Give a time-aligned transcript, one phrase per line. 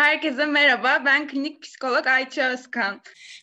[0.00, 3.00] Herkese merhaba, ben klinik psikolog Ayça Özkan.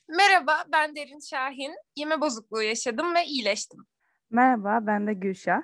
[0.10, 1.72] Merhaba, ben Derin Şahin.
[1.96, 3.80] Yeme bozukluğu yaşadım ve iyileştim.
[4.32, 5.62] Merhaba, ben de Gülşah.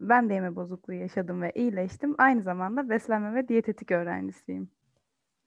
[0.00, 2.14] Ben de yeme bozukluğu yaşadım ve iyileştim.
[2.18, 4.70] Aynı zamanda beslenme ve diyetetik öğrencisiyim.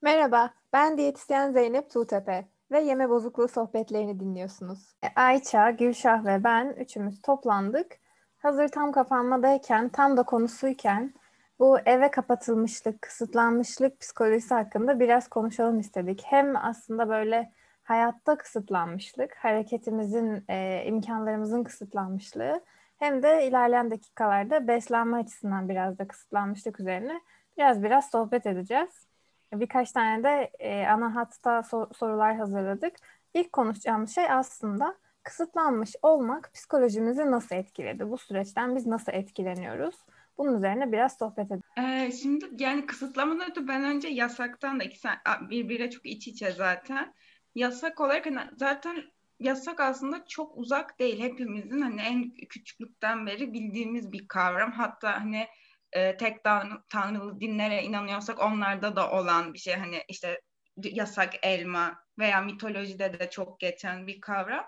[0.02, 4.94] Merhaba, ben diyetisyen Zeynep Tuğtepe ve yeme bozukluğu sohbetlerini dinliyorsunuz.
[5.02, 7.96] E, Ayça, Gülşah ve ben üçümüz toplandık.
[8.36, 11.14] Hazır tam kapanmadayken, tam da konusuyken
[11.58, 16.22] bu eve kapatılmışlık, kısıtlanmışlık psikolojisi hakkında biraz konuşalım istedik.
[16.24, 17.52] Hem aslında böyle
[17.84, 22.64] hayatta kısıtlanmışlık, hareketimizin, e, imkanlarımızın kısıtlanmışlığı
[22.98, 27.20] hem de ilerleyen dakikalarda beslenme açısından biraz da kısıtlanmışlık üzerine
[27.58, 29.06] biraz biraz sohbet edeceğiz.
[29.52, 32.96] Birkaç tane de e, ana hatta so- sorular hazırladık.
[33.34, 34.96] İlk konuşacağımız şey aslında
[35.28, 38.10] kısıtlanmış olmak psikolojimizi nasıl etkiledi?
[38.10, 39.96] Bu süreçten biz nasıl etkileniyoruz?
[40.38, 41.62] Bunun üzerine biraz sohbet edelim.
[41.78, 45.08] Ee, şimdi yani kısıtlamadan öte ben önce yasaktan da ikisi
[45.40, 47.14] birbirine çok iç içe zaten.
[47.54, 49.04] Yasak olarak hani zaten
[49.40, 51.20] yasak aslında çok uzak değil.
[51.20, 54.72] Hepimizin hani en küçüklükten beri bildiğimiz bir kavram.
[54.72, 55.46] Hatta hani
[55.92, 59.74] e, tek tanrı, tanrılı dinlere inanıyorsak onlarda da olan bir şey.
[59.74, 60.40] Hani işte
[60.76, 64.64] yasak elma veya mitolojide de çok geçen bir kavram.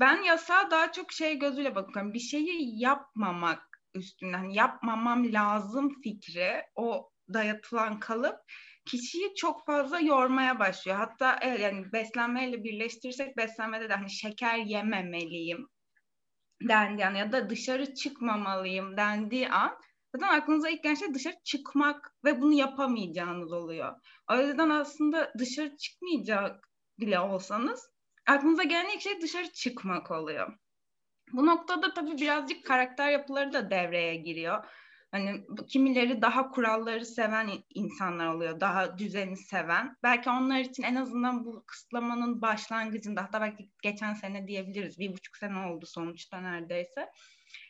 [0.00, 2.14] Ben yasağa daha çok şey gözüyle bakıyorum.
[2.14, 8.36] Bir şeyi yapmamak üstünden hani yapmamam lazım fikri o dayatılan kalıp
[8.86, 10.96] kişiyi çok fazla yormaya başlıyor.
[10.98, 15.68] Hatta yani beslenmeyle birleştirirsek beslenmede de hani şeker yememeliyim
[16.68, 19.78] dendi yani ya da dışarı çıkmamalıyım dendiği an
[20.14, 23.94] zaten aklınıza ilk gelen şey dışarı çıkmak ve bunu yapamayacağınız oluyor.
[24.30, 26.68] O yüzden aslında dışarı çıkmayacak
[27.00, 27.91] bile olsanız
[28.26, 30.58] aklınıza gelen ilk şey dışarı çıkmak oluyor.
[31.32, 34.64] Bu noktada tabii birazcık karakter yapıları da devreye giriyor.
[35.10, 39.96] Hani kimileri daha kuralları seven insanlar oluyor, daha düzeni seven.
[40.02, 45.36] Belki onlar için en azından bu kısıtlamanın başlangıcında, hatta belki geçen sene diyebiliriz, bir buçuk
[45.36, 47.10] sene oldu sonuçta neredeyse.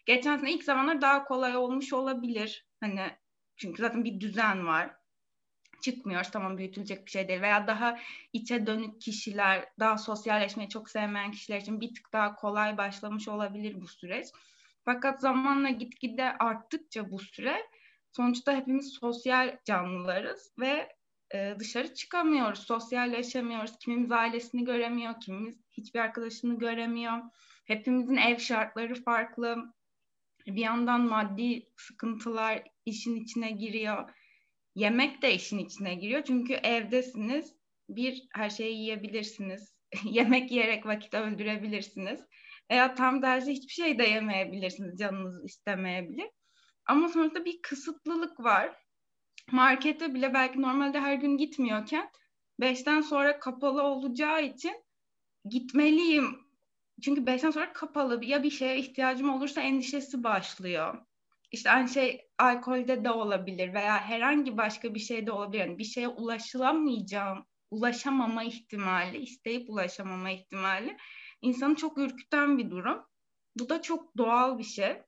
[0.06, 2.66] Geçen sene ilk zamanlar daha kolay olmuş olabilir.
[2.80, 3.16] Hani
[3.56, 5.01] çünkü zaten bir düzen var
[5.82, 6.30] çıkmıyoruz.
[6.30, 7.40] Tamam büyütülecek bir şey değil.
[7.40, 7.98] Veya daha
[8.32, 13.80] içe dönük kişiler, daha sosyalleşmeyi çok sevmeyen kişiler için bir tık daha kolay başlamış olabilir
[13.80, 14.26] bu süreç.
[14.84, 17.56] Fakat zamanla gitgide arttıkça bu süre
[18.12, 20.88] sonuçta hepimiz sosyal canlılarız ve
[21.34, 23.78] e, dışarı çıkamıyoruz, sosyalleşemiyoruz.
[23.78, 27.18] Kimimiz ailesini göremiyor, kimimiz hiçbir arkadaşını göremiyor.
[27.64, 29.74] Hepimizin ev şartları farklı.
[30.46, 34.10] Bir yandan maddi sıkıntılar işin içine giriyor.
[34.74, 36.24] Yemek de işin içine giriyor.
[36.24, 37.54] Çünkü evdesiniz.
[37.88, 39.76] Bir, her şeyi yiyebilirsiniz.
[40.04, 42.20] Yemek yiyerek vakit öldürebilirsiniz.
[42.70, 44.98] Veya tam tersi hiçbir şey de yemeyebilirsiniz.
[44.98, 46.30] Canınız istemeyebilir.
[46.86, 48.76] Ama sonuçta bir kısıtlılık var.
[49.52, 52.10] Markete bile belki normalde her gün gitmiyorken
[52.60, 54.84] beşten sonra kapalı olacağı için
[55.44, 56.38] gitmeliyim.
[57.02, 61.06] Çünkü beşten sonra kapalı ya bir şeye ihtiyacım olursa endişesi başlıyor.
[61.52, 65.60] İşte aynı şey alkolde de olabilir veya herhangi başka bir şeyde olabilir.
[65.60, 70.96] Yani bir şeye ulaşılamayacağım, ulaşamama ihtimali, isteyip ulaşamama ihtimali
[71.42, 73.06] insanı çok ürküten bir durum.
[73.58, 75.02] Bu da çok doğal bir şey.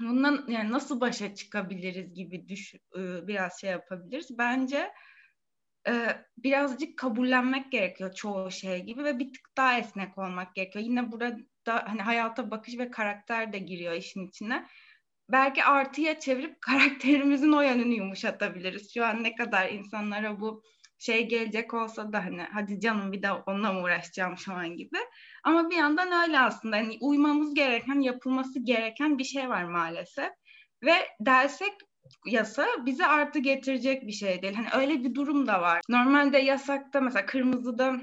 [0.00, 4.38] Bundan yani nasıl başa çıkabiliriz gibi düş, ıı, biraz şey yapabiliriz.
[4.38, 4.92] Bence
[6.38, 10.84] birazcık kabullenmek gerekiyor çoğu şey gibi ve bir tık daha esnek olmak gerekiyor.
[10.84, 11.36] Yine burada
[11.66, 14.66] hani hayata bakış ve karakter de giriyor işin içine
[15.28, 18.94] belki artıya çevirip karakterimizin o yönünü yumuşatabiliriz.
[18.94, 20.62] Şu an ne kadar insanlara bu
[20.98, 24.98] şey gelecek olsa da hani hadi canım bir de onunla mı uğraşacağım şu an gibi.
[25.44, 30.30] Ama bir yandan öyle aslında hani uymamız gereken, yapılması gereken bir şey var maalesef.
[30.84, 31.72] Ve dersek
[32.26, 34.54] yasa bize artı getirecek bir şey değil.
[34.54, 35.80] Hani öyle bir durum da var.
[35.88, 38.00] Normalde yasakta mesela kırmızıda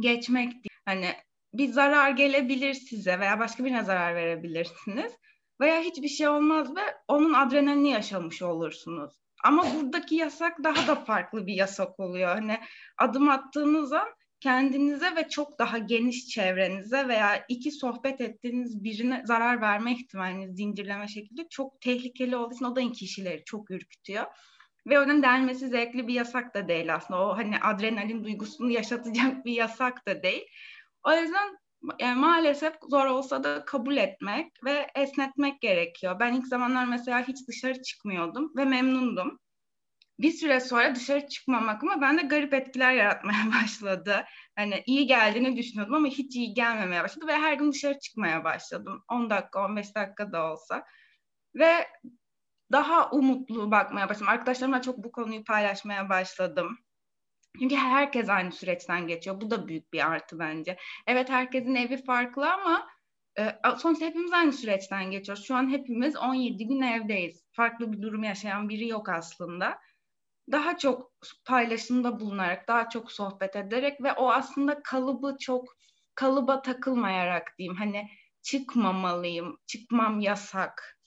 [0.00, 0.52] geçmek.
[0.84, 1.12] Hani
[1.54, 5.12] bir zarar gelebilir size veya başka birine zarar verebilirsiniz
[5.60, 9.20] veya hiçbir şey olmaz ve onun adrenalini yaşamış olursunuz.
[9.44, 12.34] Ama buradaki yasak daha da farklı bir yasak oluyor.
[12.34, 12.58] Hani
[12.98, 14.08] adım attığınız an
[14.40, 21.08] kendinize ve çok daha geniş çevrenize veya iki sohbet ettiğiniz birine zarar verme ihtimaliniz zincirleme
[21.08, 24.24] şekilde çok tehlikeli olduğu için o da kişileri çok ürkütüyor.
[24.86, 27.26] Ve onun denmesi zevkli bir yasak da değil aslında.
[27.26, 30.46] O hani adrenalin duygusunu yaşatacak bir yasak da değil.
[31.04, 31.58] O yüzden
[31.98, 36.20] yani maalesef zor olsa da kabul etmek ve esnetmek gerekiyor.
[36.20, 39.38] Ben ilk zamanlar mesela hiç dışarı çıkmıyordum ve memnundum.
[40.18, 44.24] Bir süre sonra dışarı çıkmamak ama bende garip etkiler yaratmaya başladı.
[44.56, 49.04] Hani iyi geldiğini düşünüyordum ama hiç iyi gelmemeye başladı ve her gün dışarı çıkmaya başladım.
[49.08, 50.84] 10 dakika, 15 dakika da olsa.
[51.54, 51.86] Ve
[52.72, 54.28] daha umutlu bakmaya başladım.
[54.28, 56.78] Arkadaşlarımla çok bu konuyu paylaşmaya başladım.
[57.58, 59.40] Çünkü herkes aynı süreçten geçiyor.
[59.40, 60.76] Bu da büyük bir artı bence.
[61.06, 62.88] Evet herkesin evi farklı ama
[63.38, 65.44] e, sonuçta hepimiz aynı süreçten geçiyoruz.
[65.44, 67.44] Şu an hepimiz 17 gün evdeyiz.
[67.52, 69.78] Farklı bir durum yaşayan biri yok aslında.
[70.52, 71.12] Daha çok
[71.44, 75.76] paylaşımda bulunarak, daha çok sohbet ederek ve o aslında kalıbı çok
[76.14, 77.76] kalıba takılmayarak diyeyim.
[77.76, 78.08] Hani
[78.42, 80.98] çıkmamalıyım, çıkmam yasak,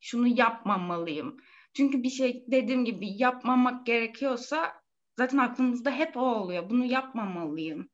[0.00, 1.36] şunu yapmamalıyım.
[1.76, 4.79] Çünkü bir şey dediğim gibi yapmamak gerekiyorsa
[5.20, 6.70] zaten aklımızda hep o oluyor.
[6.70, 7.88] Bunu yapmamalıyım.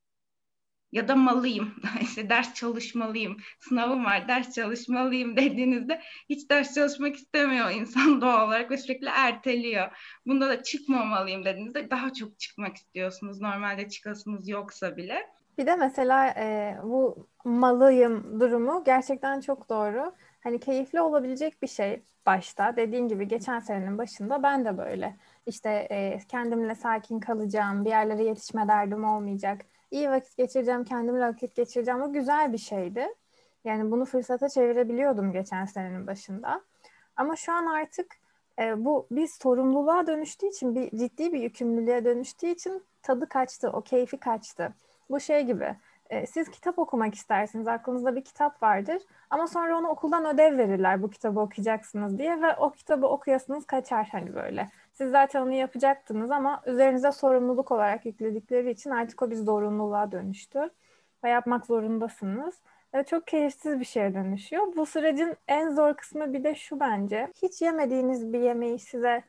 [0.93, 1.75] Ya da malıyım.
[2.01, 3.37] işte ders çalışmalıyım.
[3.61, 9.89] Sınavım var, ders çalışmalıyım dediğinizde hiç ders çalışmak istemiyor insan doğal olarak ve sürekli erteliyor.
[10.27, 13.41] Bunda da çıkmamalıyım dediğinizde daha çok çıkmak istiyorsunuz.
[13.41, 15.27] Normalde çıkasınız yoksa bile.
[15.59, 20.13] Bir de mesela e, bu malıyım durumu gerçekten çok doğru.
[20.41, 22.77] Hani keyifli olabilecek bir şey başta.
[22.77, 25.17] Dediğin gibi geçen senenin başında ben de böyle.
[25.47, 29.61] İşte e, kendimle sakin kalacağım, bir yerlere yetişme derdim olmayacak.
[29.91, 32.03] İyi vakit geçireceğim, kendimle vakit geçireceğim.
[32.03, 33.07] O güzel bir şeydi.
[33.65, 36.63] Yani bunu fırsata çevirebiliyordum geçen senenin başında.
[37.17, 38.07] Ama şu an artık
[38.59, 43.81] e, bu bir sorumluluğa dönüştüğü için, bir ciddi bir yükümlülüğe dönüştüğü için tadı kaçtı, o
[43.81, 44.75] keyfi kaçtı.
[45.11, 45.77] Bu şey gibi.
[46.11, 47.67] E, siz kitap okumak istersiniz.
[47.69, 49.03] Aklınızda bir kitap vardır.
[49.31, 54.09] Ama sonra onu okuldan ödev verirler bu kitabı okuyacaksınız diye ve o kitabı okuyasınız kaçar
[54.13, 54.69] hani böyle.
[54.93, 60.71] Siz zaten onu yapacaktınız ama üzerinize sorumluluk olarak yükledikleri için artık o bir zorunluluğa dönüştü.
[61.25, 62.61] Ve yapmak zorundasınız.
[62.95, 64.77] Ve çok keyifsiz bir şeye dönüşüyor.
[64.77, 67.33] Bu sürecin en zor kısmı bir de şu bence.
[67.43, 69.23] Hiç yemediğiniz bir yemeği size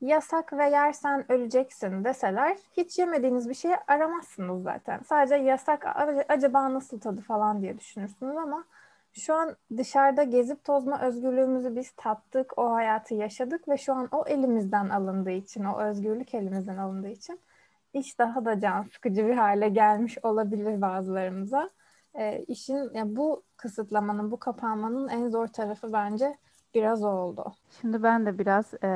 [0.00, 5.00] yasak ve yersen öleceksin deseler hiç yemediğiniz bir şeyi aramazsınız zaten.
[5.06, 5.86] Sadece yasak
[6.28, 8.64] acaba nasıl tadı falan diye düşünürsünüz ama
[9.12, 14.24] şu an dışarıda gezip tozma özgürlüğümüzü biz tattık, o hayatı yaşadık ve şu an o
[14.26, 17.40] elimizden alındığı için, o özgürlük elimizden alındığı için
[17.92, 21.70] iş daha da can sıkıcı bir hale gelmiş olabilir bazılarımıza.
[22.14, 26.38] E, işin yani bu kısıtlamanın, bu kapanmanın en zor tarafı bence
[26.78, 27.44] biraz oldu.
[27.80, 28.88] Şimdi ben de biraz e,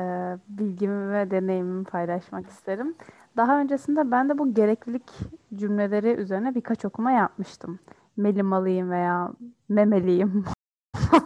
[0.47, 2.95] bilgimi ve deneyimimi paylaşmak isterim.
[3.37, 5.11] Daha öncesinde ben de bu gereklilik
[5.55, 7.79] cümleleri üzerine birkaç okuma yapmıştım.
[8.17, 9.31] Melimalıyım veya
[9.69, 10.45] memeliyim.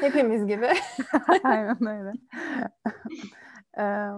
[0.00, 0.68] Hepimiz gibi.
[1.44, 2.12] Aynen öyle.
[3.78, 4.10] ee,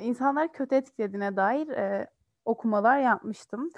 [0.00, 2.06] insanları kötü etkilediğine dair e,
[2.44, 3.70] okumalar yapmıştım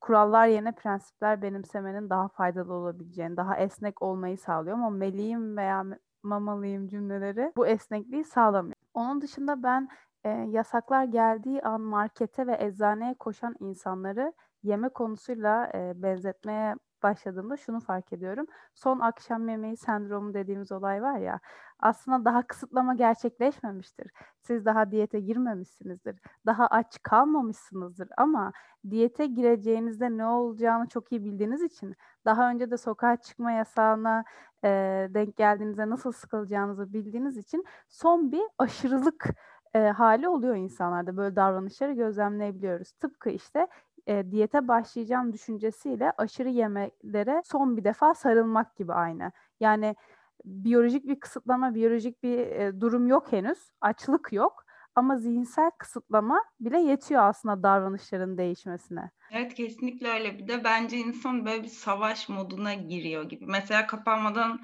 [0.00, 5.84] kurallar yerine prensipler benimsemenin daha faydalı olabileceğini, daha esnek olmayı sağlıyor ama meliyim veya
[6.22, 8.76] mamalıyım cümleleri bu esnekliği sağlamıyor.
[8.94, 9.88] Onun dışında ben
[10.24, 14.32] e, yasaklar geldiği an markete ve eczaneye koşan insanları
[14.62, 18.46] yeme konusuyla e, benzetmeye başladığımda şunu fark ediyorum.
[18.74, 21.40] Son akşam yemeği sendromu dediğimiz olay var ya
[21.80, 24.12] aslında daha kısıtlama gerçekleşmemiştir.
[24.40, 26.20] Siz daha diyete girmemişsinizdir.
[26.46, 28.52] Daha aç kalmamışsınızdır ama
[28.90, 34.24] diyete gireceğinizde ne olacağını çok iyi bildiğiniz için daha önce de sokağa çıkma yasağına
[34.64, 34.68] e,
[35.14, 39.26] denk geldiğinizde nasıl sıkılacağınızı bildiğiniz için son bir aşırılık
[39.74, 41.16] e, hali oluyor insanlarda.
[41.16, 42.92] Böyle davranışları gözlemleyebiliyoruz.
[42.92, 43.66] Tıpkı işte
[44.06, 49.32] e, diyete başlayacağım düşüncesiyle aşırı yemeklere son bir defa sarılmak gibi aynı.
[49.60, 49.96] Yani
[50.44, 53.58] biyolojik bir kısıtlama, biyolojik bir e, durum yok henüz.
[53.80, 54.64] Açlık yok.
[54.94, 59.10] Ama zihinsel kısıtlama bile yetiyor aslında davranışların değişmesine.
[59.30, 60.38] Evet kesinlikle öyle.
[60.38, 63.46] Bir de bence insan böyle bir savaş moduna giriyor gibi.
[63.46, 64.60] Mesela kapanmadan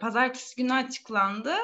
[0.00, 1.54] pazartesi günü açıklandı.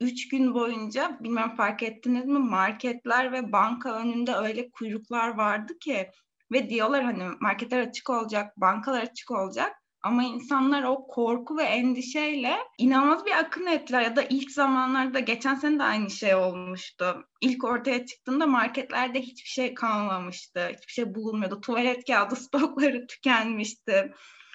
[0.00, 6.10] Üç gün boyunca bilmem fark ettiniz mi marketler ve banka önünde öyle kuyruklar vardı ki
[6.52, 9.72] ve diyorlar hani marketler açık olacak, bankalar açık olacak.
[10.02, 14.02] Ama insanlar o korku ve endişeyle inanılmaz bir akın ettiler.
[14.02, 17.24] Ya da ilk zamanlarda geçen sene de aynı şey olmuştu.
[17.40, 20.68] İlk ortaya çıktığında marketlerde hiçbir şey kalmamıştı.
[20.68, 21.60] Hiçbir şey bulunmuyordu.
[21.60, 24.12] Tuvalet kağıdı stokları tükenmişti.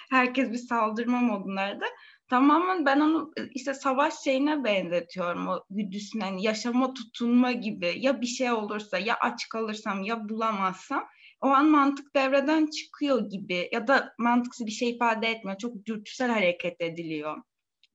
[0.10, 1.86] Herkes bir saldırma modundaydı.
[2.30, 6.25] Tamamen ben onu işte savaş şeyine benzetiyorum o güdüsüne.
[6.25, 7.94] Yani yaşama tutunma gibi.
[7.98, 11.08] Ya bir şey olursa ya aç kalırsam ya bulamazsam
[11.41, 15.58] o an mantık devreden çıkıyor gibi ya da mantıksız bir şey ifade etmiyor.
[15.58, 17.38] Çok dürtüsel hareket ediliyor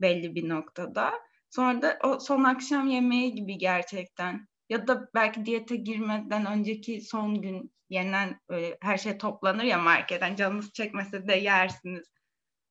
[0.01, 1.13] belli bir noktada.
[1.51, 4.49] Sonra da o son akşam yemeği gibi gerçekten.
[4.69, 10.37] Ya da belki diyete girmeden önceki son gün yenen böyle her şey toplanır ya marketten
[10.37, 12.07] canınız çekmese de yersiniz.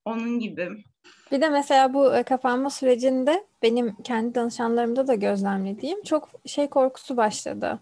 [0.05, 0.69] Onun gibi.
[1.31, 7.17] Bir de mesela bu e, kapanma sürecinde benim kendi danışanlarımda da gözlemlediğim çok şey korkusu
[7.17, 7.79] başladı.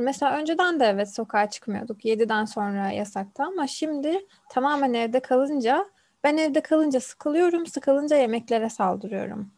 [0.00, 2.04] Mesela önceden de evet sokağa çıkmıyorduk.
[2.04, 5.90] 7'den sonra yasakta ama şimdi tamamen evde kalınca
[6.24, 9.50] Ben evde kalınca sıkılıyorum, sıkılınca yemeklere saldırıyorum.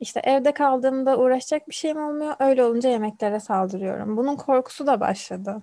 [0.00, 4.16] İşte evde kaldığımda uğraşacak bir şeyim olmuyor, öyle olunca yemeklere saldırıyorum.
[4.16, 5.62] Bunun korkusu da başladı.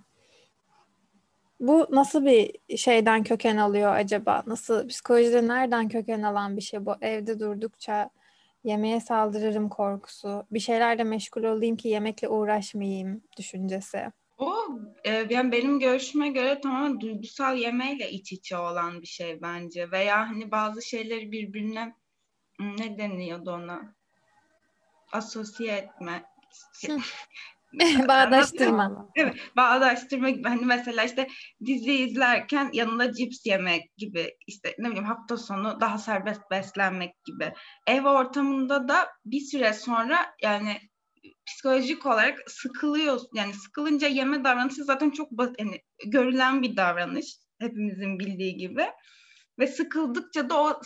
[1.60, 4.44] Bu nasıl bir şeyden köken alıyor acaba?
[4.48, 6.96] Nasıl psikolojide nereden köken alan bir şey bu?
[7.02, 8.10] Evde durdukça
[8.64, 14.12] yemeğe saldırırım korkusu, bir şeylerle meşgul olayım ki yemekle uğraşmayayım düşüncesi.
[14.38, 14.54] O
[15.04, 19.92] e, yani benim görüşüme göre tamamen duygusal yemeyle iç içe olan bir şey bence.
[19.92, 21.96] Veya hani bazı şeyleri birbirine
[22.60, 23.96] ne deniyordu ona?
[25.12, 26.24] Asosiye etme.
[28.08, 29.10] Bağdaştırma.
[29.16, 30.48] Evet, bağdaştırma gibi.
[30.48, 31.28] Hani mesela işte
[31.66, 34.38] dizi izlerken yanında cips yemek gibi.
[34.48, 37.54] işte ne bileyim hafta sonu daha serbest beslenmek gibi.
[37.88, 40.78] Ev ortamında da bir süre sonra yani
[41.46, 43.20] psikolojik olarak sıkılıyor.
[43.34, 47.38] Yani sıkılınca yeme davranışı zaten çok yani görülen bir davranış.
[47.60, 48.86] Hepimizin bildiği gibi.
[49.60, 50.82] Ve sıkıldıkça da o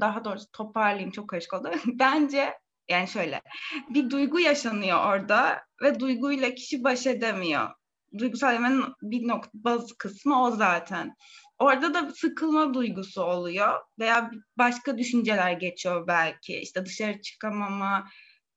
[0.00, 1.70] daha doğrusu toparlayayım çok karışık oldu.
[1.86, 2.54] Bence
[2.88, 3.42] yani şöyle
[3.90, 7.70] bir duygu yaşanıyor orada ve duyguyla kişi baş edemiyor.
[8.18, 11.14] Duygusal yemenin bir nokta bazı kısmı o zaten.
[11.58, 16.56] Orada da sıkılma duygusu oluyor veya başka düşünceler geçiyor belki.
[16.56, 18.08] İşte dışarı çıkamama,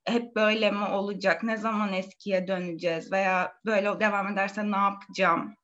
[0.06, 5.56] hep böyle mi olacak, ne zaman eskiye döneceğiz veya böyle devam ederse ne yapacağım?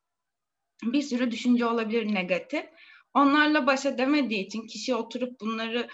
[0.83, 2.65] Bir sürü düşünce olabilir negatif.
[3.13, 5.87] Onlarla baş edemediği için kişi oturup bunları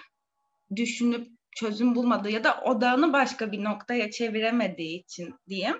[0.75, 5.77] düşünüp çözüm bulmadığı ya da odağını başka bir noktaya çeviremediği için diyeyim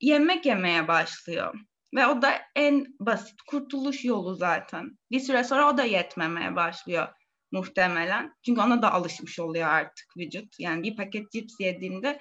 [0.00, 1.54] yemek yemeye başlıyor.
[1.94, 4.98] Ve o da en basit kurtuluş yolu zaten.
[5.10, 7.08] Bir süre sonra o da yetmemeye başlıyor
[7.52, 8.34] muhtemelen.
[8.46, 10.54] Çünkü ona da alışmış oluyor artık vücut.
[10.58, 12.18] Yani bir paket cips yediğinde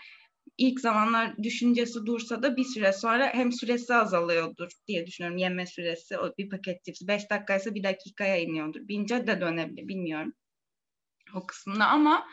[0.58, 5.38] ilk zamanlar düşüncesi dursa da bir süre sonra hem süresi azalıyordur diye düşünüyorum.
[5.38, 8.88] Yeme süresi o bir paket cips 5 dakikaysa bir dakikaya iniyordur.
[8.88, 10.34] Bince de dönebilir bilmiyorum
[11.36, 12.28] o kısmında ama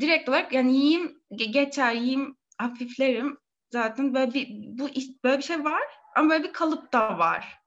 [0.00, 3.38] direkt olarak yani yiyeyim geçer yiyeyim hafiflerim
[3.70, 4.88] zaten böyle bir bu
[5.24, 5.82] böyle bir şey var
[6.16, 7.58] ama böyle bir kalıp da var.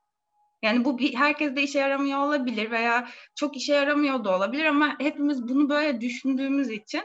[0.62, 4.96] Yani bu bir, herkes de işe yaramıyor olabilir veya çok işe yaramıyor da olabilir ama
[5.00, 7.04] hepimiz bunu böyle düşündüğümüz için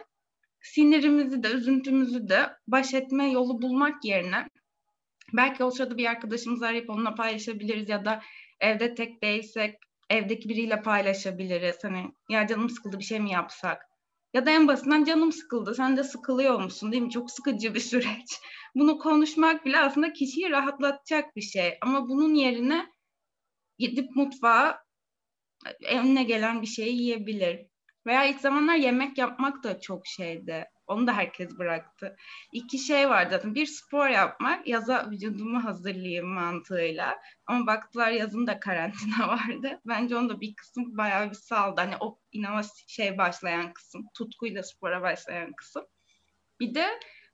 [0.61, 4.49] sinirimizi de üzüntümüzü de baş etme yolu bulmak yerine
[5.33, 8.23] belki o sırada bir arkadaşımız arayıp onunla paylaşabiliriz ya da
[8.61, 9.79] evde tek değilsek
[10.11, 11.77] evdeki biriyle paylaşabiliriz.
[11.83, 13.86] Hani ya canım sıkıldı bir şey mi yapsak?
[14.37, 15.75] Ya da en basitinden canım sıkıldı.
[15.75, 17.11] Sen de sıkılıyor musun değil mi?
[17.11, 18.41] Çok sıkıcı bir süreç.
[18.75, 21.79] Bunu konuşmak bile aslında kişiyi rahatlatacak bir şey.
[21.83, 22.87] Ama bunun yerine
[23.79, 24.79] gidip mutfağa
[25.91, 27.67] önüne gelen bir şeyi yiyebilir.
[28.07, 30.65] Veya ilk zamanlar yemek yapmak da çok şeydi.
[30.87, 32.17] Onu da herkes bıraktı.
[32.53, 33.55] İki şey var zaten.
[33.55, 37.19] Bir spor yapmak, yaza vücudumu hazırlayayım mantığıyla.
[37.47, 39.81] Ama baktılar yazın da karantina vardı.
[39.87, 41.81] Bence onu da bir kısım bayağı bir saldı.
[41.81, 45.87] Hani o inanılmaz şey başlayan kısım, tutkuyla spora başlayan kısım.
[46.61, 46.87] Bir de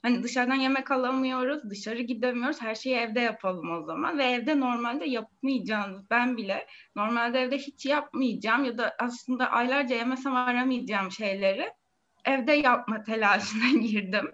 [0.03, 2.63] Hani dışarıdan yemek alamıyoruz, dışarı gidemiyoruz.
[2.63, 4.19] Her şeyi evde yapalım o zaman.
[4.19, 6.67] Ve evde normalde yapmayacağınız, ben bile
[6.97, 11.73] normalde evde hiç yapmayacağım ya da aslında aylarca yemesem aramayacağım şeyleri
[12.25, 14.33] evde yapma telaşına girdim.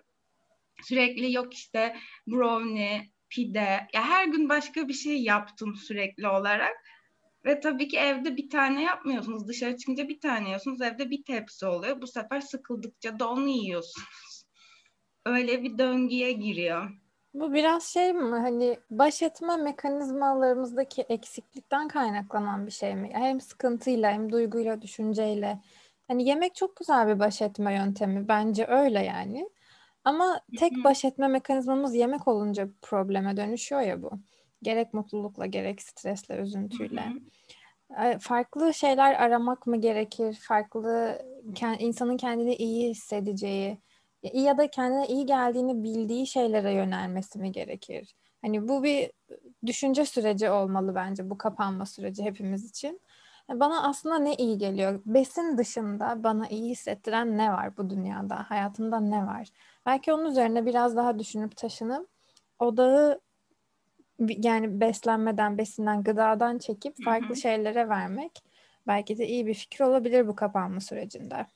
[0.83, 3.89] Sürekli yok işte brownie, pide.
[3.95, 6.77] Ya her gün başka bir şey yaptım sürekli olarak.
[7.45, 9.49] Ve tabii ki evde bir tane yapmıyorsunuz.
[9.49, 10.81] Dışarı çıkınca bir tane yiyorsunuz.
[10.81, 12.03] Evde bir tepsi oluyor.
[12.03, 14.45] Bu sefer sıkıldıkça da onu yiyorsunuz
[15.27, 16.91] öyle bir döngüye giriyor.
[17.35, 23.11] Bu biraz şey mi hani baş etme mekanizmalarımızdaki eksiklikten kaynaklanan bir şey mi?
[23.13, 25.59] Hem sıkıntıyla hem duyguyla, düşünceyle.
[26.09, 28.29] Hani yemek çok güzel bir baş etme yöntemi.
[28.29, 29.51] Bence öyle yani.
[30.05, 34.11] Ama tek baş etme mekanizmamız yemek olunca probleme dönüşüyor ya bu.
[34.63, 37.03] Gerek mutlulukla gerek stresle, üzüntüyle.
[38.21, 40.39] Farklı şeyler aramak mı gerekir?
[40.43, 41.23] Farklı
[41.79, 43.79] insanın kendini iyi hissedeceği,
[44.23, 48.15] ya da kendine iyi geldiğini bildiği şeylere yönelmesi mi gerekir?
[48.43, 49.11] Hani bu bir
[49.67, 53.01] düşünce süreci olmalı bence bu kapanma süreci hepimiz için.
[53.49, 55.01] Bana aslında ne iyi geliyor?
[55.07, 58.51] Besin dışında bana iyi hissettiren ne var bu dünyada?
[58.51, 59.49] Hayatımda ne var?
[59.87, 62.09] Belki onun üzerine biraz daha düşünüp taşınıp
[62.59, 63.21] odağı
[64.19, 68.43] yani beslenmeden, besinden, gıdadan çekip farklı şeylere vermek
[68.87, 71.47] belki de iyi bir fikir olabilir bu kapanma sürecinde.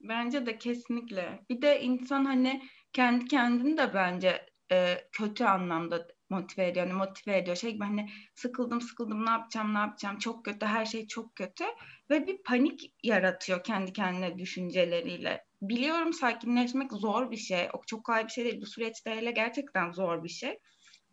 [0.00, 1.40] Bence de kesinlikle.
[1.50, 2.62] Bir de insan hani
[2.92, 6.86] kendi kendini de bence e, kötü anlamda motive ediyor.
[6.86, 7.56] Yani motive ediyor.
[7.56, 11.64] Şey gibi hani sıkıldım sıkıldım ne yapacağım ne yapacağım çok kötü her şey çok kötü
[12.10, 15.44] ve bir panik yaratıyor kendi kendine düşünceleriyle.
[15.62, 17.68] Biliyorum sakinleşmek zor bir şey.
[17.72, 18.60] O çok kolay bir şey değil.
[18.60, 20.58] Bu süreçte hele gerçekten zor bir şey.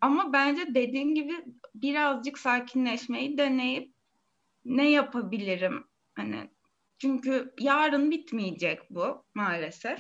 [0.02, 1.34] Ama bence dediğin gibi
[1.76, 3.94] birazcık sakinleşmeyi deneyip
[4.66, 5.84] ne yapabilirim?
[6.16, 6.50] Hani
[7.00, 10.00] Çünkü yarın bitmeyecek bu maalesef.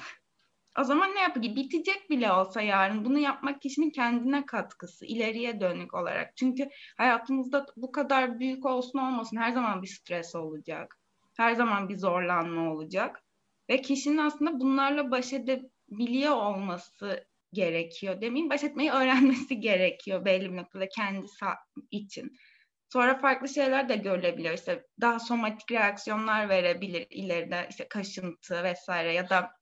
[0.79, 1.55] O zaman ne yapacak?
[1.55, 6.37] Bitecek bile olsa yarın bunu yapmak kişinin kendine katkısı, ileriye dönük olarak.
[6.37, 10.99] Çünkü hayatımızda bu kadar büyük olsun olmasın her zaman bir stres olacak.
[11.37, 13.23] Her zaman bir zorlanma olacak.
[13.69, 18.21] Ve kişinin aslında bunlarla baş edebiliyor olması gerekiyor.
[18.21, 21.27] Demin baş etmeyi öğrenmesi gerekiyor belli bir noktada kendi
[21.91, 22.37] için.
[22.93, 24.53] Sonra farklı şeyler de görülebilir.
[24.53, 27.67] İşte daha somatik reaksiyonlar verebilir ileride.
[27.69, 29.56] işte kaşıntı vesaire ya da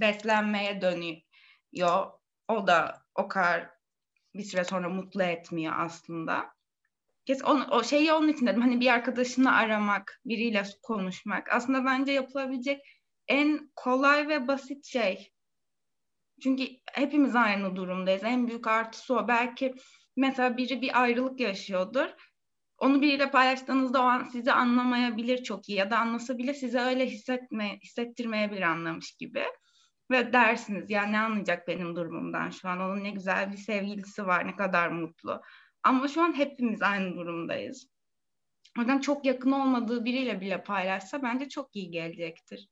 [0.00, 2.10] beslenmeye dönüyor.
[2.48, 3.70] O da o kadar
[4.34, 6.58] bir süre sonra mutlu etmiyor aslında.
[7.26, 8.62] Kes on, o şeyi onun için dedim.
[8.62, 11.52] Hani bir arkadaşını aramak, biriyle konuşmak.
[11.52, 12.80] Aslında bence yapılabilecek
[13.28, 15.32] en kolay ve basit şey.
[16.42, 18.24] Çünkü hepimiz aynı durumdayız.
[18.24, 19.28] En büyük artısı o.
[19.28, 19.74] Belki
[20.16, 22.08] mesela biri bir ayrılık yaşıyordur.
[22.78, 27.06] Onu biriyle paylaştığınızda o an sizi anlamayabilir çok iyi ya da anlasa bile size öyle
[27.06, 29.44] hissetme, hissettirmeyebilir anlamış gibi.
[30.10, 34.46] Ve dersiniz ya ne anlayacak benim durumumdan şu an onun ne güzel bir sevgilisi var
[34.46, 35.42] ne kadar mutlu.
[35.82, 37.88] Ama şu an hepimiz aynı durumdayız.
[38.78, 42.68] O yüzden çok yakın olmadığı biriyle bile paylaşsa bence çok iyi gelecektir.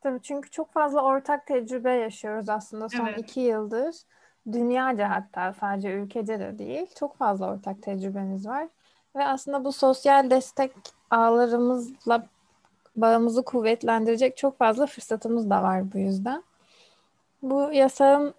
[0.00, 3.18] Tabii çünkü çok fazla ortak tecrübe yaşıyoruz aslında son evet.
[3.18, 3.94] iki yıldır.
[4.52, 6.86] Dünyaca hatta sadece ülkece de değil.
[6.98, 8.68] Çok fazla ortak tecrübemiz var.
[9.16, 10.72] Ve aslında bu sosyal destek
[11.10, 12.26] ağlarımızla
[12.96, 16.42] bağımızı kuvvetlendirecek çok fazla fırsatımız da var bu yüzden.
[17.42, 18.34] Bu yasağın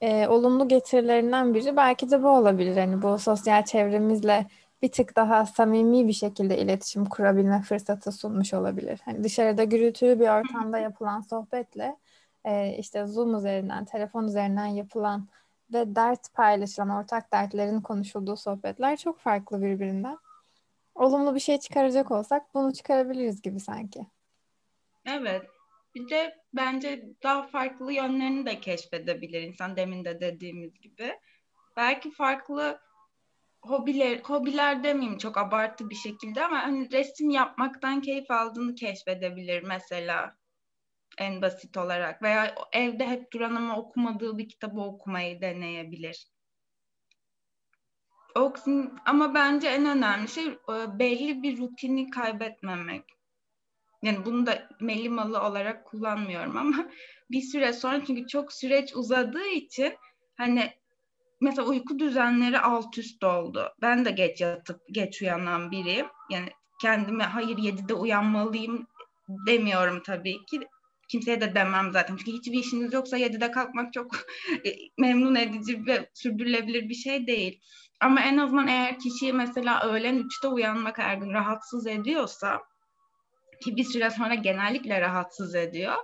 [0.00, 2.76] e, olumlu getirilerinden biri belki de bu olabilir.
[2.76, 4.46] Hani bu sosyal çevremizle
[4.82, 9.00] bir tık daha samimi bir şekilde iletişim kurabilme fırsatı sunmuş olabilir.
[9.04, 11.96] Hani dışarıda gürültülü bir ortamda yapılan sohbetle
[12.44, 15.28] e, işte Zoom üzerinden, telefon üzerinden yapılan
[15.72, 20.18] ve dert paylaşılan, ortak dertlerin konuşulduğu sohbetler çok farklı birbirinden.
[21.02, 24.06] Olumlu bir şey çıkaracak olsak bunu çıkarabiliriz gibi sanki.
[25.06, 25.42] Evet.
[25.94, 31.18] Bir de bence daha farklı yönlerini de keşfedebilir insan demin de dediğimiz gibi.
[31.76, 32.80] Belki farklı
[33.62, 40.36] hobiler, hobiler demeyeyim çok abartı bir şekilde ama hani resim yapmaktan keyif aldığını keşfedebilir mesela
[41.18, 46.31] en basit olarak veya evde hep duran ama okumadığı bir kitabı okumayı deneyebilir.
[49.04, 53.04] Ama bence en önemli şey e, belli bir rutini kaybetmemek.
[54.02, 56.76] Yani bunu da melimalı olarak kullanmıyorum ama
[57.30, 59.94] bir süre sonra çünkü çok süreç uzadığı için
[60.36, 60.72] hani
[61.40, 63.74] mesela uyku düzenleri alt üst oldu.
[63.82, 66.06] Ben de geç yatıp geç uyanan biriyim.
[66.30, 66.48] Yani
[66.80, 68.86] kendime hayır 7'de uyanmalıyım
[69.46, 70.60] demiyorum tabii ki.
[71.08, 72.16] Kimseye de demem zaten.
[72.16, 74.16] Çünkü hiçbir işiniz yoksa 7'de kalkmak çok
[74.66, 77.60] e, memnun edici ve sürdürülebilir bir şey değil.
[78.02, 82.60] Ama en azından eğer kişiyi mesela öğlen 3'te uyanmak her gün rahatsız ediyorsa
[83.64, 85.94] ki bir süre sonra genellikle rahatsız ediyor.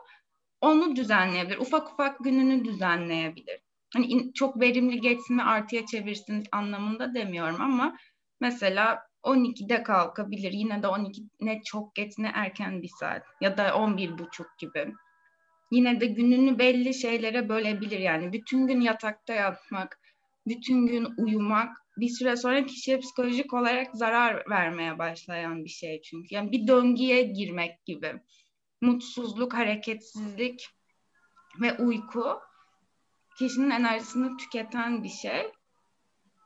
[0.60, 1.58] Onu düzenleyebilir.
[1.58, 3.60] Ufak ufak gününü düzenleyebilir
[3.94, 7.96] hani çok verimli geçsin ve artıya çevirsin anlamında demiyorum ama
[8.40, 10.52] mesela 12'de kalkabilir.
[10.52, 14.92] Yine de 12 ne çok geç ne erken bir saat ya da 11 buçuk gibi.
[15.70, 18.32] Yine de gününü belli şeylere bölebilir yani.
[18.32, 20.00] Bütün gün yatakta yatmak,
[20.48, 26.34] bütün gün uyumak bir süre sonra kişiye psikolojik olarak zarar vermeye başlayan bir şey çünkü.
[26.34, 28.20] Yani bir döngüye girmek gibi.
[28.80, 30.68] Mutsuzluk, hareketsizlik
[31.60, 32.40] ve uyku
[33.38, 35.52] kişinin enerjisini tüketen bir şey.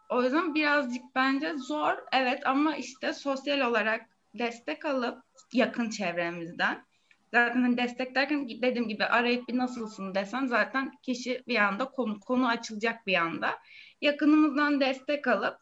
[0.08, 6.86] O yüzden birazcık bence zor evet ama işte sosyal olarak destek alıp yakın çevremizden
[7.32, 12.20] zaten hani destek derken dediğim gibi arayıp bir nasılsın desen zaten kişi bir anda konu
[12.20, 13.58] konu açılacak bir anda.
[14.00, 15.56] Yakınımızdan destek alıp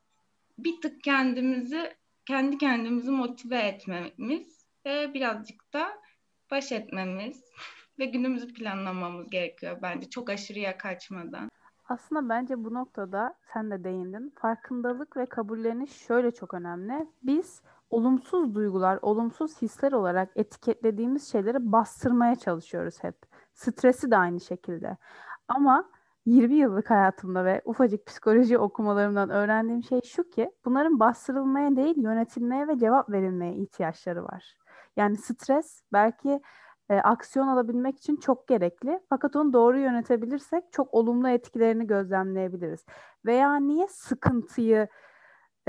[0.58, 1.92] bir tık kendimizi
[2.26, 5.88] kendi kendimizi motive etmemiz ve birazcık da
[6.50, 7.44] baş etmemiz
[7.98, 11.50] ve günümüzü planlamamız gerekiyor bence çok aşırıya kaçmadan.
[11.88, 14.32] Aslında bence bu noktada sen de değindin.
[14.40, 17.06] Farkındalık ve kabulleniş şöyle çok önemli.
[17.22, 23.16] Biz olumsuz duygular, olumsuz hisler olarak etiketlediğimiz şeyleri bastırmaya çalışıyoruz hep.
[23.54, 24.96] Stresi de aynı şekilde.
[25.48, 25.90] Ama
[26.26, 32.68] 20 yıllık hayatımda ve ufacık psikoloji okumalarımdan öğrendiğim şey şu ki bunların bastırılmaya değil yönetilmeye
[32.68, 34.56] ve cevap verilmeye ihtiyaçları var.
[34.96, 36.40] Yani stres belki
[36.90, 39.00] e, aksiyon alabilmek için çok gerekli.
[39.08, 42.84] Fakat onu doğru yönetebilirsek çok olumlu etkilerini gözlemleyebiliriz.
[43.26, 44.88] Veya niye sıkıntıyı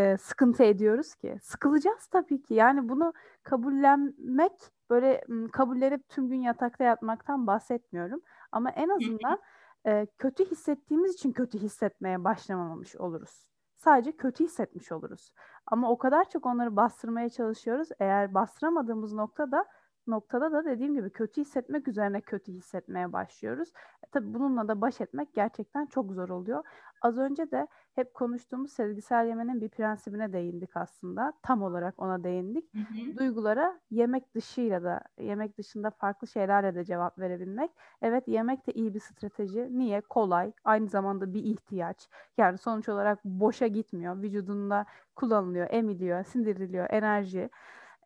[0.02, 1.38] e, sıkıntı ediyoruz ki?
[1.42, 2.54] Sıkılacağız tabii ki.
[2.54, 4.52] Yani bunu kabullenmek
[4.90, 8.22] böyle kabullenip tüm gün yatakta yatmaktan bahsetmiyorum.
[8.52, 9.40] Ama en azından
[9.86, 13.48] e, kötü hissettiğimiz için kötü hissetmeye başlamamış oluruz.
[13.78, 15.32] sadece kötü hissetmiş oluruz.
[15.66, 17.90] Ama o kadar çok onları bastırmaya çalışıyoruz.
[18.00, 19.66] Eğer bastıramadığımız noktada
[20.08, 23.70] noktada da dediğim gibi kötü hissetmek üzerine kötü hissetmeye başlıyoruz.
[24.04, 26.64] E, tabii bununla da baş etmek gerçekten çok zor oluyor.
[27.02, 31.34] Az önce de hep konuştuğumuz sezgisel yemenin bir prensibine değindik aslında.
[31.43, 32.73] Tam olarak ona değindik.
[32.73, 33.17] Hı hı.
[33.17, 37.71] Duygulara yemek dışıyla da, yemek dışında farklı şeylerle de cevap verebilmek.
[38.01, 39.67] Evet yemek de iyi bir strateji.
[39.71, 40.01] Niye?
[40.01, 40.51] Kolay.
[40.63, 42.10] Aynı zamanda bir ihtiyaç.
[42.38, 44.21] Yani sonuç olarak boşa gitmiyor.
[44.21, 47.49] Vücudunda kullanılıyor, emiliyor, sindiriliyor, enerji.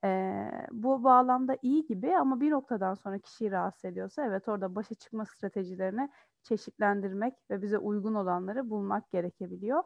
[0.04, 4.96] Ee, bu bağlamda iyi gibi ama bir noktadan sonra kişiyi rahatsız ediyorsa evet orada başa
[4.96, 6.10] çıkma stratejilerini
[6.46, 9.84] çeşitlendirmek ve bize uygun olanları bulmak gerekebiliyor.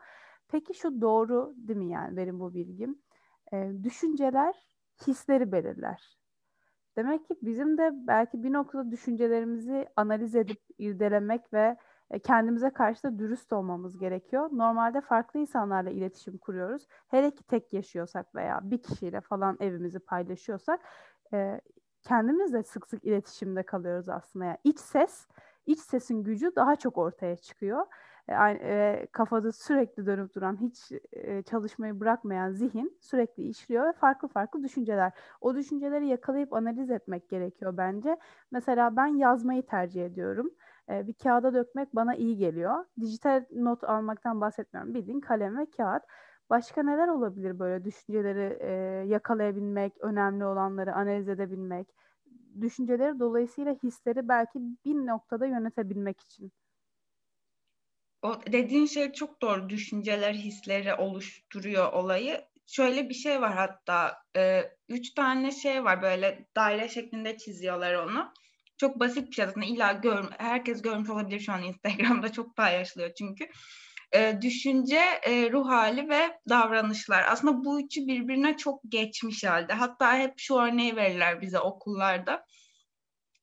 [0.48, 3.02] Peki şu doğru değil mi yani benim bu bilgim?
[3.54, 4.56] Ee, düşünceler
[5.08, 6.20] hisleri belirler.
[6.98, 11.78] Demek ki bizim de belki bir noktada düşüncelerimizi analiz edip irdelemek ve
[12.12, 14.50] e, kendimize karşı da dürüst olmamız gerekiyor.
[14.52, 16.88] Normalde farklı insanlarla iletişim kuruyoruz.
[17.08, 20.80] Hele ki tek yaşıyorsak veya bir kişiyle falan evimizi paylaşıyorsak
[21.34, 21.62] e,
[22.02, 24.46] kendimizle sık sık iletişimde kalıyoruz aslında.
[24.46, 25.28] Yani iç ses,
[25.66, 27.86] iç sesin gücü daha çok ortaya çıkıyor.
[28.28, 34.28] E, e, kafada sürekli dönüp duran, hiç e, çalışmayı bırakmayan zihin sürekli işliyor ve farklı
[34.28, 35.12] farklı düşünceler.
[35.42, 38.18] O düşünceleri yakalayıp analiz etmek gerekiyor bence.
[38.52, 40.52] Mesela ben yazmayı tercih ediyorum
[40.90, 42.86] e, bir kağıda dökmek bana iyi geliyor.
[43.02, 44.94] Dijital not almaktan bahsetmiyorum.
[44.94, 46.04] Bildiğin kalem ve kağıt.
[46.50, 48.72] Başka neler olabilir böyle düşünceleri e,
[49.08, 51.88] yakalayabilmek, önemli olanları analiz edebilmek,
[52.62, 56.52] düşünceleri dolayısıyla hisleri belki bir noktada yönetebilmek için.
[58.22, 59.70] O dediğin şey çok doğru.
[59.70, 62.46] Düşünceler, hisleri oluşturuyor olayı.
[62.66, 68.34] Şöyle bir şey var hatta e, üç tane şey var böyle daire şeklinde çiziyorlar onu
[68.80, 73.14] çok basit bir şey aslında illa gör, herkes görmüş olabilir şu an Instagram'da çok paylaşılıyor
[73.14, 73.48] çünkü.
[74.16, 77.24] E, düşünce, e, ruh hali ve davranışlar.
[77.28, 79.74] Aslında bu üçü birbirine çok geçmiş halde.
[79.74, 82.46] Hatta hep şu örneği verirler bize okullarda.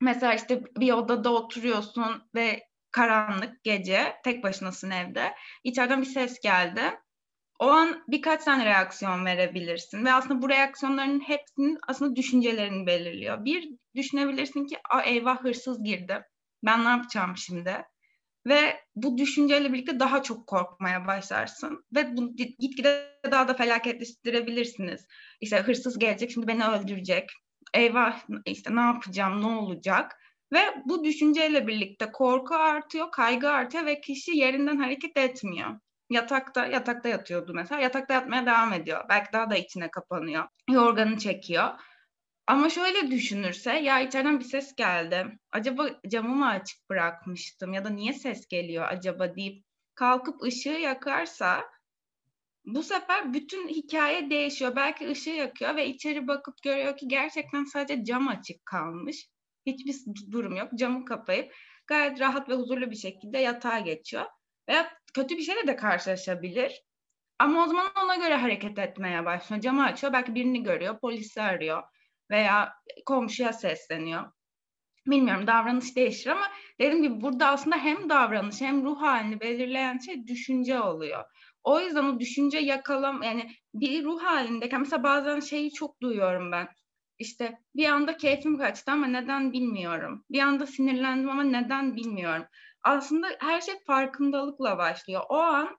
[0.00, 5.34] Mesela işte bir odada oturuyorsun ve karanlık gece tek başınasın evde.
[5.64, 6.98] İçeriden bir ses geldi
[7.58, 13.44] o an birkaç tane reaksiyon verebilirsin ve aslında bu reaksiyonların hepsinin aslında düşüncelerini belirliyor.
[13.44, 16.22] Bir düşünebilirsin ki A, eyvah hırsız girdi.
[16.64, 17.84] Ben ne yapacağım şimdi?
[18.46, 21.84] Ve bu düşünceyle birlikte daha çok korkmaya başlarsın.
[21.94, 25.06] Ve bu gitgide daha da felaketleştirebilirsiniz.
[25.40, 27.30] İşte hırsız gelecek şimdi beni öldürecek.
[27.74, 30.12] Eyvah işte ne yapacağım ne olacak?
[30.52, 35.70] Ve bu düşünceyle birlikte korku artıyor, kaygı artıyor ve kişi yerinden hareket etmiyor
[36.10, 37.80] yatakta yatakta yatıyordu mesela.
[37.80, 39.04] Yatakta yatmaya devam ediyor.
[39.08, 40.44] Belki daha da içine kapanıyor.
[40.70, 41.68] Yorganı çekiyor.
[42.46, 45.38] Ama şöyle düşünürse ya içeriden bir ses geldi.
[45.52, 51.64] Acaba camı mı açık bırakmıştım ya da niye ses geliyor acaba deyip kalkıp ışığı yakarsa
[52.64, 54.76] bu sefer bütün hikaye değişiyor.
[54.76, 59.28] Belki ışığı yakıyor ve içeri bakıp görüyor ki gerçekten sadece cam açık kalmış.
[59.66, 59.94] Hiçbir
[60.32, 60.68] durum yok.
[60.78, 61.54] Camı kapayıp
[61.86, 64.24] gayet rahat ve huzurlu bir şekilde yatağa geçiyor.
[64.68, 66.82] Veya kötü bir şeyle de karşılaşabilir.
[67.38, 69.62] Ama o zaman ona göre hareket etmeye başlıyor.
[69.62, 71.82] Camı açıyor, belki birini görüyor, polisi arıyor
[72.30, 72.72] veya
[73.06, 74.32] komşuya sesleniyor.
[75.06, 76.46] Bilmiyorum davranış değişir ama
[76.80, 81.24] dediğim gibi burada aslında hem davranış hem ruh halini belirleyen şey düşünce oluyor.
[81.64, 86.68] O yüzden o düşünce yakalam yani bir ruh halindeyken mesela bazen şeyi çok duyuyorum ben.
[87.18, 90.24] İşte bir anda keyfim kaçtı ama neden bilmiyorum.
[90.30, 92.46] Bir anda sinirlendim ama neden bilmiyorum
[92.86, 95.22] aslında her şey farkındalıkla başlıyor.
[95.28, 95.78] O an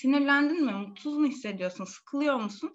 [0.00, 2.74] sinirlendin mi, mutsuz mu hissediyorsun, sıkılıyor musun?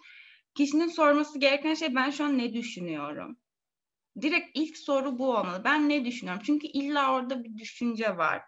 [0.57, 3.37] Kişinin sorması gereken şey ben şu an ne düşünüyorum?
[4.21, 5.61] Direkt ilk soru bu olmalı.
[5.65, 6.43] Ben ne düşünüyorum?
[6.45, 8.41] Çünkü illa orada bir düşünce var.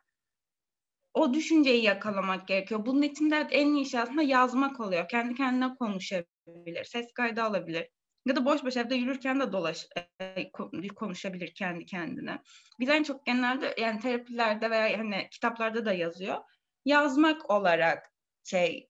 [1.13, 2.86] O düşünceyi yakalamak gerekiyor.
[2.86, 5.08] Bunun için de en iyi şey aslında yazmak oluyor.
[5.08, 7.88] Kendi kendine konuşabilir, ses kaydı alabilir.
[8.26, 9.88] Ya da boş boş evde yürürken de dolaş
[10.19, 10.52] e,
[10.95, 12.41] konuşabilir kendi kendine.
[12.80, 16.38] Biz en çok genelde yani terapilerde veya hani kitaplarda da yazıyor.
[16.86, 18.89] Yazmak olarak şey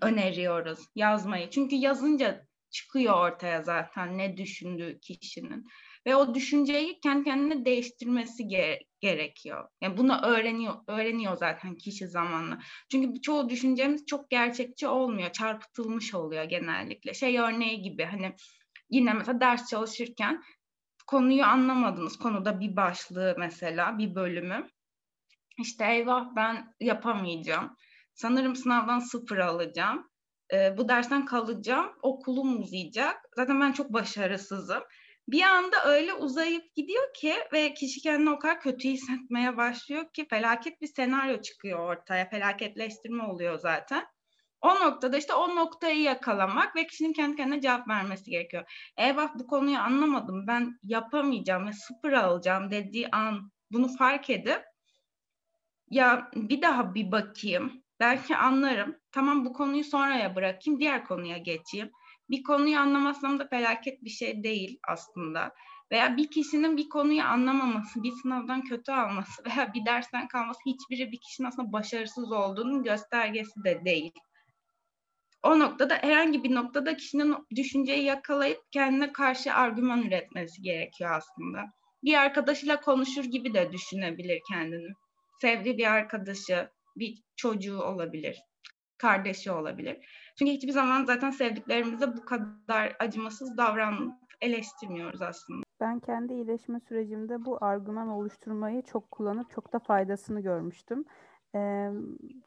[0.00, 1.50] öneriyoruz yazmayı.
[1.50, 5.66] Çünkü yazınca çıkıyor ortaya zaten ne düşündüğü kişinin
[6.06, 9.68] ve o düşünceyi kendi kendine değiştirmesi ge- gerekiyor.
[9.80, 12.58] Yani bunu öğreniyor öğreniyor zaten kişi zamanla.
[12.90, 17.14] Çünkü çoğu düşüncemiz çok gerçekçi olmuyor, çarpıtılmış oluyor genellikle.
[17.14, 18.34] Şey örneği gibi hani
[18.90, 20.42] yine mesela ders çalışırken
[21.06, 22.18] konuyu anlamadınız.
[22.18, 24.68] Konuda bir başlığı mesela, bir bölümü.
[25.58, 27.76] İşte eyvah ben yapamayacağım.
[28.14, 30.10] Sanırım sınavdan sıfır alacağım.
[30.52, 31.92] Ee, bu dersten kalacağım.
[32.02, 33.16] Okulum uzayacak.
[33.36, 34.82] Zaten ben çok başarısızım
[35.28, 40.26] bir anda öyle uzayıp gidiyor ki ve kişi kendini o kadar kötü hissetmeye başlıyor ki
[40.30, 42.28] felaket bir senaryo çıkıyor ortaya.
[42.28, 44.06] Felaketleştirme oluyor zaten.
[44.60, 48.90] O noktada işte o noktayı yakalamak ve kişinin kendi kendine cevap vermesi gerekiyor.
[48.96, 54.62] Eyvah bu konuyu anlamadım ben yapamayacağım ve sıfır alacağım dediği an bunu fark edip
[55.90, 61.90] ya bir daha bir bakayım belki anlarım tamam bu konuyu sonraya bırakayım diğer konuya geçeyim.
[62.30, 65.54] Bir konuyu anlamazsam da felaket bir şey değil aslında.
[65.92, 71.12] Veya bir kişinin bir konuyu anlamaması, bir sınavdan kötü alması veya bir dersten kalması hiçbiri
[71.12, 74.12] bir kişinin aslında başarısız olduğunun göstergesi de değil
[75.42, 81.64] o noktada herhangi bir noktada kişinin düşünceyi yakalayıp kendine karşı argüman üretmesi gerekiyor aslında.
[82.04, 84.92] Bir arkadaşıyla konuşur gibi de düşünebilir kendini.
[85.40, 88.42] Sevdiği bir arkadaşı, bir çocuğu olabilir,
[88.98, 89.96] kardeşi olabilir.
[90.38, 95.62] Çünkü hiçbir zaman zaten sevdiklerimize bu kadar acımasız davranıp eleştirmiyoruz aslında.
[95.80, 101.04] Ben kendi iyileşme sürecimde bu argüman oluşturmayı çok kullanıp çok da faydasını görmüştüm
[101.54, 101.90] e,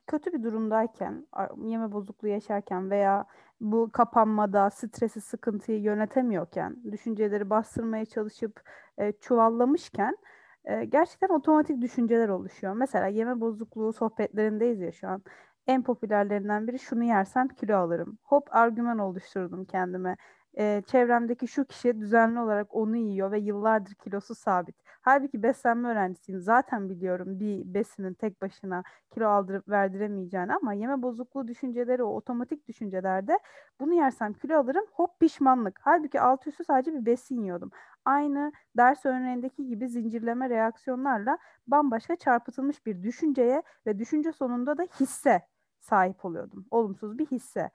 [0.08, 1.28] kötü bir durumdayken,
[1.64, 3.26] yeme bozukluğu yaşarken veya
[3.62, 8.62] bu kapanmada stresi, sıkıntıyı yönetemiyorken, düşünceleri bastırmaya çalışıp
[8.98, 10.18] e, çuvallamışken
[10.66, 12.74] e, gerçekten otomatik düşünceler oluşuyor.
[12.74, 15.24] Mesela yeme bozukluğu sohbetlerindeyiz ya şu an.
[15.68, 18.18] En popülerlerinden biri şunu yersem kilo alırım.
[18.24, 20.18] Hop argüman oluşturdum kendime
[20.58, 24.76] e, çevremdeki şu kişi düzenli olarak onu yiyor ve yıllardır kilosu sabit.
[25.02, 26.42] Halbuki beslenme öğrencisiyim.
[26.42, 32.68] Zaten biliyorum bir besinin tek başına kilo aldırıp verdiremeyeceğini ama yeme bozukluğu düşünceleri o otomatik
[32.68, 33.40] düşüncelerde
[33.80, 35.80] bunu yersem kilo alırım hop pişmanlık.
[35.84, 37.72] Halbuki altı üstü sadece bir besin yiyordum.
[38.06, 41.38] Aynı ders örneğindeki gibi zincirleme reaksiyonlarla
[41.68, 45.42] bambaşka çarpıtılmış bir düşünceye ve düşünce sonunda da hisse
[45.86, 46.66] sahip oluyordum.
[46.72, 47.70] Olumsuz bir hisse.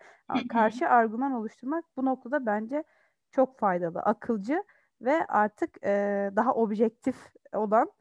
[0.49, 2.85] Karşı argüman oluşturmak bu noktada bence
[3.31, 4.65] çok faydalı, akılcı
[5.01, 7.17] ve artık e, daha objektif
[7.55, 7.93] olan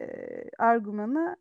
[0.00, 0.06] e,
[0.58, 1.36] argümanı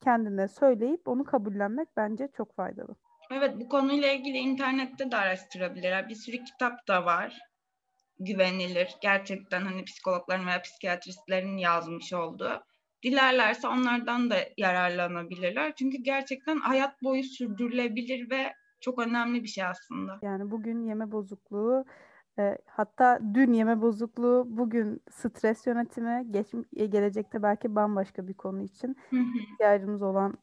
[0.00, 2.96] kendine söyleyip onu kabullenmek bence çok faydalı.
[3.30, 6.08] Evet bu konuyla ilgili internette de araştırabilirler.
[6.08, 7.38] Bir sürü kitap da var.
[8.20, 8.96] Güvenilir.
[9.02, 12.64] Gerçekten hani psikologların veya psikiyatristlerin yazmış olduğu
[13.04, 15.74] dilerlerse onlardan da yararlanabilirler.
[15.74, 20.18] Çünkü gerçekten hayat boyu sürdürülebilir ve çok önemli bir şey aslında.
[20.22, 21.84] Yani bugün yeme bozukluğu
[22.38, 28.62] e, hatta dün yeme bozukluğu, bugün stres yönetimi, geç, e, gelecekte belki bambaşka bir konu
[28.62, 28.96] için
[29.52, 30.38] ihtiyacımız olan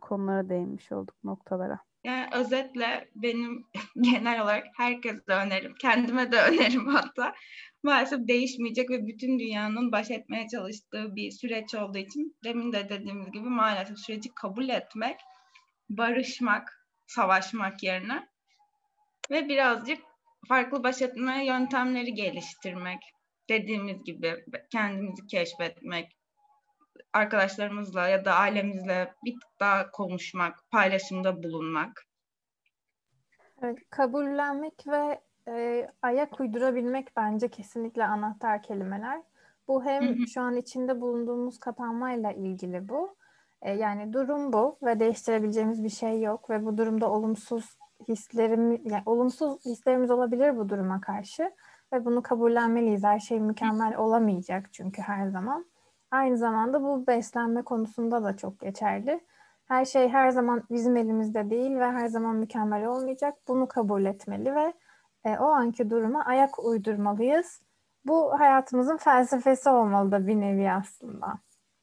[0.00, 1.87] konulara değinmiş olduk noktalara.
[2.04, 3.66] Yani özetle benim
[4.00, 7.34] genel olarak herkese önerim, kendime de önerim hatta
[7.82, 13.32] maalesef değişmeyecek ve bütün dünyanın baş etmeye çalıştığı bir süreç olduğu için demin de dediğimiz
[13.32, 15.20] gibi maalesef süreci kabul etmek,
[15.90, 18.28] barışmak, savaşmak yerine
[19.30, 19.98] ve birazcık
[20.48, 22.98] farklı baş etme yöntemleri geliştirmek.
[23.48, 26.17] Dediğimiz gibi kendimizi keşfetmek,
[27.18, 32.04] arkadaşlarımızla ya da ailemizle bir tık daha konuşmak, paylaşımda bulunmak.
[33.62, 39.22] Evet, kabullenmek ve e, ayak uydurabilmek bence kesinlikle anahtar kelimeler.
[39.68, 43.16] Bu hem şu an içinde bulunduğumuz kapanmayla ilgili bu.
[43.62, 47.78] E, yani durum bu ve değiştirebileceğimiz bir şey yok ve bu durumda olumsuz
[48.08, 51.50] hislerim, yani olumsuz hislerimiz olabilir bu duruma karşı
[51.92, 53.04] ve bunu kabullenmeliyiz.
[53.04, 55.66] Her şey mükemmel olamayacak çünkü her zaman.
[56.10, 59.20] Aynı zamanda bu beslenme konusunda da çok geçerli.
[59.64, 63.34] Her şey her zaman bizim elimizde değil ve her zaman mükemmel olmayacak.
[63.48, 64.72] Bunu kabul etmeli ve
[65.24, 67.62] e, o anki duruma ayak uydurmalıyız.
[68.04, 71.38] Bu hayatımızın felsefesi olmalı da bir nevi aslında.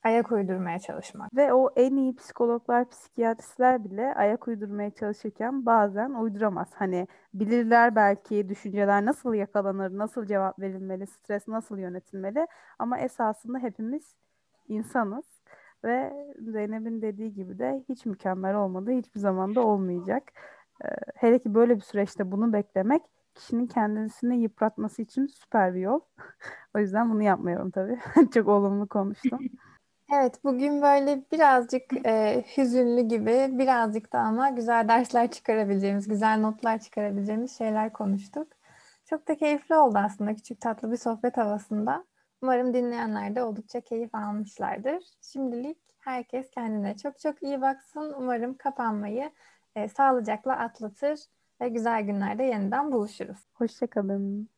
[0.06, 1.36] Ayak uydurmaya çalışmak.
[1.36, 6.68] Ve o en iyi psikologlar, psikiyatristler bile ayak uydurmaya çalışırken bazen uyduramaz.
[6.76, 12.48] Hani bilirler belki düşünceler nasıl yakalanır, nasıl cevap verilmeli, stres nasıl yönetilmeli.
[12.80, 14.15] Ama esasında hepimiz
[14.68, 15.26] insanız.
[15.84, 20.24] Ve Zeynep'in dediği gibi de hiç mükemmel olmadı, hiçbir zaman da olmayacak.
[21.15, 23.02] Hele ki böyle bir süreçte bunu beklemek
[23.36, 26.00] kişinin kendisini yıpratması için süper bir yol.
[26.76, 28.00] o yüzden bunu yapmıyorum tabii.
[28.34, 29.39] Çok olumlu konuştum.
[30.13, 36.80] Evet, bugün böyle birazcık e, hüzünlü gibi, birazcık da ama güzel dersler çıkarabileceğimiz, güzel notlar
[36.80, 38.48] çıkarabileceğimiz şeyler konuştuk.
[39.06, 42.06] Çok da keyifli oldu aslında küçük tatlı bir sohbet havasında.
[42.41, 45.04] Umarım dinleyenler de oldukça keyif almışlardır.
[45.22, 48.13] Şimdilik herkes kendine çok çok iyi baksın.
[48.18, 49.32] Umarım kapanmayı
[49.76, 51.20] e, sağlıcakla atlatır
[51.62, 53.38] ve güzel günlerde yeniden buluşuruz.
[53.54, 54.55] Hoşçakalın.